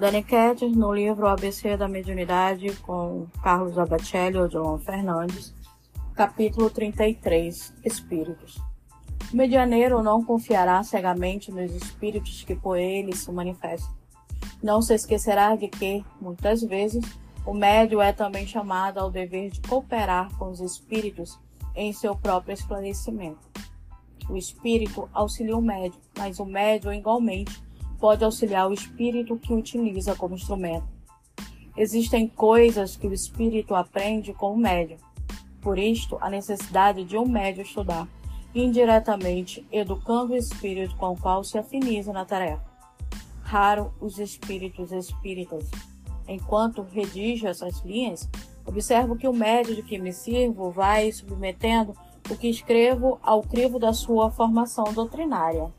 Dani 0.00 0.22
Ketter, 0.22 0.70
no 0.70 0.94
livro 0.94 1.26
ABC 1.26 1.76
da 1.76 1.86
Mediunidade, 1.86 2.74
com 2.76 3.26
Carlos 3.42 3.78
Abacelli 3.78 4.38
ou 4.38 4.50
João 4.50 4.78
Fernandes, 4.78 5.54
capítulo 6.14 6.70
33 6.70 7.74
Espíritos. 7.84 8.58
O 9.30 9.36
medianeiro 9.36 10.02
não 10.02 10.24
confiará 10.24 10.82
cegamente 10.82 11.52
nos 11.52 11.74
espíritos 11.74 12.42
que 12.44 12.54
por 12.54 12.78
ele 12.78 13.14
se 13.14 13.30
manifestam. 13.30 13.94
Não 14.62 14.80
se 14.80 14.94
esquecerá 14.94 15.54
de 15.54 15.68
que, 15.68 16.02
muitas 16.18 16.62
vezes, 16.62 17.04
o 17.44 17.52
médio 17.52 18.00
é 18.00 18.10
também 18.10 18.46
chamado 18.46 18.96
ao 18.96 19.10
dever 19.10 19.50
de 19.50 19.60
cooperar 19.60 20.34
com 20.38 20.48
os 20.48 20.60
espíritos 20.60 21.38
em 21.76 21.92
seu 21.92 22.16
próprio 22.16 22.54
esclarecimento. 22.54 23.46
O 24.30 24.36
espírito 24.38 25.10
auxilia 25.12 25.58
o 25.58 25.60
médio, 25.60 26.00
mas 26.16 26.38
o 26.38 26.46
médio, 26.46 26.90
igualmente, 26.90 27.62
pode 28.00 28.24
auxiliar 28.24 28.68
o 28.68 28.72
espírito 28.72 29.36
que 29.36 29.52
utiliza 29.52 30.16
como 30.16 30.34
instrumento. 30.34 30.88
Existem 31.76 32.26
coisas 32.26 32.96
que 32.96 33.06
o 33.06 33.12
espírito 33.12 33.74
aprende 33.74 34.32
com 34.32 34.54
o 34.54 34.56
médium. 34.56 34.98
Por 35.60 35.78
isto, 35.78 36.16
a 36.20 36.30
necessidade 36.30 37.04
de 37.04 37.16
um 37.16 37.28
médium 37.28 37.62
estudar, 37.62 38.08
indiretamente 38.54 39.64
educando 39.70 40.32
o 40.32 40.36
espírito 40.36 40.96
com 40.96 41.12
o 41.12 41.20
qual 41.20 41.44
se 41.44 41.58
afiniza 41.58 42.12
na 42.12 42.24
tarefa. 42.24 42.64
Raro 43.42 43.92
os 44.00 44.18
espíritos 44.18 44.90
espíritas. 44.90 45.70
Enquanto 46.26 46.82
redijo 46.82 47.46
essas 47.46 47.80
linhas, 47.84 48.28
observo 48.66 49.16
que 49.16 49.28
o 49.28 49.32
médium 49.32 49.74
de 49.74 49.82
que 49.82 49.98
me 49.98 50.12
sirvo 50.12 50.70
vai 50.70 51.12
submetendo 51.12 51.94
o 52.30 52.36
que 52.36 52.48
escrevo 52.48 53.18
ao 53.22 53.42
crivo 53.42 53.78
da 53.78 53.92
sua 53.92 54.30
formação 54.30 54.84
doutrinária 54.94 55.72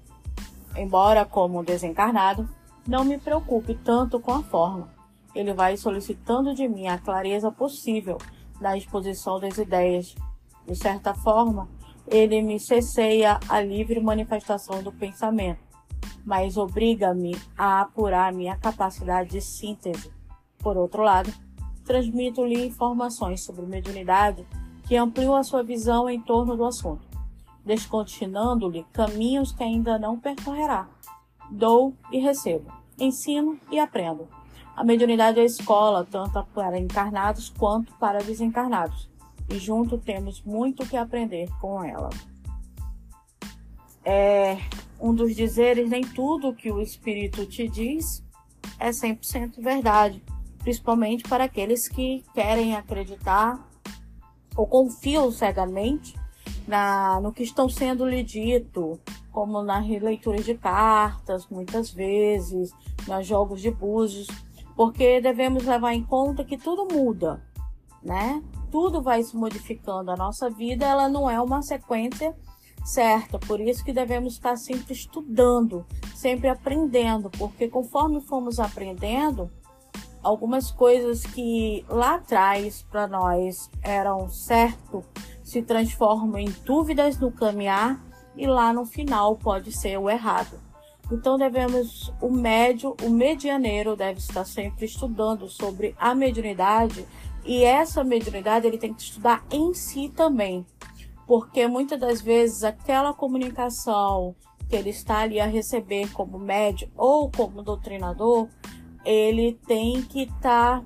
embora 0.76 1.26
como 1.26 1.64
desencarnado, 1.64 2.48
não 2.88 3.04
me 3.04 3.18
preocupe 3.18 3.76
tanto 3.76 4.20
com 4.20 4.32
a 4.32 4.44
forma. 4.44 4.90
Ele 5.34 5.54
vai 5.54 5.78
solicitando 5.78 6.54
de 6.54 6.68
mim 6.68 6.88
a 6.88 6.98
clareza 6.98 7.52
possível 7.52 8.18
na 8.60 8.78
exposição 8.78 9.40
das 9.40 9.58
ideias. 9.58 10.16
De 10.66 10.76
certa 10.76 11.14
forma, 11.14 11.70
ele 12.08 12.42
me 12.42 12.60
cesseia 12.60 13.40
a 13.48 13.62
livre 13.62 14.00
manifestação 14.00 14.84
do 14.84 14.92
pensamento, 14.92 15.60
mas 16.26 16.58
obriga-me 16.58 17.36
a 17.58 17.82
apurar 17.82 18.34
minha 18.34 18.58
capacidade 18.58 19.32
de 19.32 19.42
síntese. 19.42 20.12
Por 20.60 20.78
outro 20.78 21.04
lado, 21.04 21.32
transmito-lhe 21.86 22.66
informações 22.66 23.44
sobre 23.44 23.66
mediunidade 23.66 24.46
que 24.88 24.96
ampliam 24.96 25.36
a 25.36 25.44
sua 25.44 25.64
visão 25.64 26.10
em 26.10 26.22
torno 26.22 26.56
do 26.56 26.66
assunto 26.66 27.11
descortinando-lhe 27.66 28.86
caminhos 28.92 29.52
que 29.52 29.64
ainda 29.64 29.98
não 30.00 30.20
percorrerá. 30.20 30.88
Dou 31.50 31.96
e 32.12 32.20
recebo, 32.20 32.72
ensino 33.00 33.60
e 33.72 33.80
aprendo. 33.80 34.28
A 34.76 34.84
mediunidade 34.84 35.40
é 35.40 35.44
a 35.44 35.46
escola, 35.46 36.08
tanto 36.10 36.44
para 36.54 36.80
encarnados 36.80 37.50
quanto 37.50 37.94
para 37.96 38.24
desencarnados, 38.24 39.10
e 39.50 39.60
junto 39.60 39.98
temos 39.98 40.42
muito 40.42 40.88
que 40.88 40.96
aprender 40.96 41.50
com 41.60 41.84
ela. 41.84 42.10
É 44.04 44.58
um 45.00 45.14
dos 45.14 45.36
dizeres: 45.36 45.90
nem 45.90 46.04
tudo 46.04 46.56
que 46.56 46.72
o 46.72 46.82
Espírito 46.82 47.46
te 47.46 47.68
diz 47.68 48.24
é 48.80 48.90
100% 48.90 49.62
verdade, 49.62 50.24
principalmente 50.60 51.24
para 51.24 51.44
aqueles 51.44 51.88
que 51.88 52.24
querem 52.34 52.76
acreditar 52.76 53.60
ou 54.56 54.66
confiam 54.66 55.32
cegamente 55.32 56.16
na, 56.72 57.20
no 57.20 57.34
que 57.34 57.44
estão 57.44 57.68
sendo 57.68 58.08
lhe 58.08 58.24
dito, 58.24 58.98
como 59.30 59.62
na 59.62 59.80
releitura 59.80 60.42
de 60.42 60.56
cartas, 60.56 61.46
muitas 61.50 61.92
vezes, 61.92 62.72
nos 63.06 63.28
jogos 63.28 63.62
de 63.62 63.70
búzios, 63.70 64.28
porque 64.74 65.20
devemos 65.20 65.66
levar 65.66 65.94
em 65.94 66.04
conta 66.04 66.46
que 66.46 66.58
tudo 66.58 66.88
muda, 66.90 67.46
né? 68.02 68.42
Tudo 68.72 69.02
vai 69.02 69.22
se 69.22 69.36
modificando. 69.36 70.12
A 70.12 70.16
nossa 70.16 70.50
vida, 70.50 70.86
ela 70.86 71.10
não 71.10 71.30
é 71.30 71.42
uma 71.42 71.62
sequência 71.62 72.34
certa, 72.86 73.38
por 73.38 73.60
isso 73.60 73.84
que 73.84 73.92
devemos 73.92 74.34
estar 74.34 74.56
sempre 74.56 74.94
estudando, 74.94 75.86
sempre 76.16 76.48
aprendendo, 76.48 77.30
porque 77.32 77.68
conforme 77.68 78.22
fomos 78.22 78.60
aprendendo, 78.60 79.52
algumas 80.24 80.72
coisas 80.72 81.24
que 81.26 81.86
lá 81.90 82.16
atrás 82.16 82.86
para 82.90 83.08
nós 83.08 83.70
eram 83.84 84.30
certo 84.30 85.04
se 85.52 85.62
transformam 85.62 86.40
em 86.40 86.50
dúvidas 86.64 87.20
no 87.20 87.30
caminhar 87.30 88.02
e 88.38 88.48
lá 88.48 88.72
no 88.72 88.86
final 88.86 89.36
pode 89.36 89.74
ser 89.74 89.98
o 89.98 90.10
errado. 90.10 90.58
Então 91.12 91.38
devemos 91.38 92.14
o 92.22 92.32
médio, 92.32 92.96
o 93.04 93.10
medianeiro 93.10 93.98
deve 93.98 94.20
estar 94.20 94.46
sempre 94.46 94.86
estudando 94.86 95.50
sobre 95.50 95.94
a 96.00 96.16
mediunidade 96.16 97.06
e 97.44 97.66
essa 97.66 98.02
mediunidade 98.02 98.66
ele 98.66 98.78
tem 98.78 98.94
que 98.94 99.02
estudar 99.02 99.44
em 99.52 99.74
si 99.74 100.08
também, 100.08 100.66
porque 101.28 101.68
muitas 101.68 102.00
das 102.00 102.22
vezes 102.22 102.64
aquela 102.64 103.14
comunicação 103.14 104.34
que 104.70 104.76
ele 104.78 104.92
está 104.92 105.18
ali 105.18 105.38
a 105.38 105.48
receber 105.48 106.10
como 106.14 106.40
médio 106.40 106.90
ou 106.96 107.30
como 107.30 107.62
doutrinador, 107.62 108.48
ele 109.04 109.60
tem 109.68 110.02
que 110.02 110.22
estar 110.22 110.82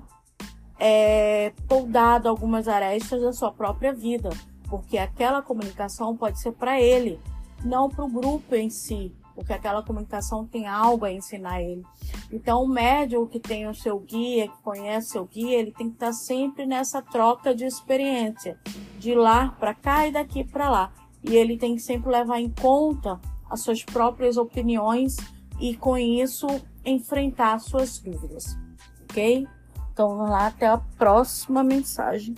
é, 0.76 1.52
poldado 1.68 2.28
algumas 2.28 2.66
arestas 2.66 3.22
da 3.22 3.32
sua 3.32 3.52
própria 3.52 3.92
vida 3.92 4.30
porque 4.68 4.98
aquela 4.98 5.42
comunicação 5.42 6.16
pode 6.16 6.40
ser 6.40 6.52
para 6.52 6.80
ele, 6.80 7.20
não 7.64 7.88
para 7.88 8.04
o 8.04 8.08
grupo 8.08 8.54
em 8.54 8.70
si, 8.70 9.14
porque 9.36 9.52
aquela 9.52 9.82
comunicação 9.82 10.46
tem 10.46 10.66
algo 10.66 11.04
a 11.04 11.12
ensinar 11.12 11.60
ele. 11.60 11.84
Então, 12.32 12.64
o 12.64 12.68
médium 12.68 13.26
que 13.26 13.38
tem 13.38 13.68
o 13.68 13.74
seu 13.74 14.00
guia, 14.00 14.48
que 14.48 14.62
conhece 14.62 15.08
o 15.08 15.12
seu 15.12 15.24
guia, 15.26 15.58
ele 15.58 15.72
tem 15.72 15.88
que 15.88 15.94
estar 15.94 16.12
sempre 16.12 16.66
nessa 16.66 17.02
troca 17.02 17.54
de 17.54 17.64
experiência, 17.64 18.58
de 18.98 19.14
lá 19.14 19.50
para 19.60 19.74
cá 19.74 20.08
e 20.08 20.12
daqui 20.12 20.42
para 20.42 20.70
lá. 20.70 20.92
E 21.22 21.36
ele 21.36 21.58
tem 21.58 21.74
que 21.74 21.82
sempre 21.82 22.10
levar 22.10 22.40
em 22.40 22.50
conta 22.50 23.20
as 23.50 23.60
suas 23.60 23.84
próprias 23.84 24.38
opiniões 24.38 25.16
e, 25.60 25.76
com 25.76 25.98
isso, 25.98 26.46
enfrentar 26.84 27.58
suas 27.60 27.98
dúvidas. 27.98 28.56
Ok? 29.02 29.46
Então, 29.92 30.16
vamos 30.16 30.30
lá, 30.30 30.46
até 30.46 30.66
a 30.66 30.78
próxima 30.78 31.62
mensagem. 31.62 32.34